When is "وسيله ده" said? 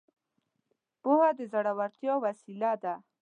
2.25-2.93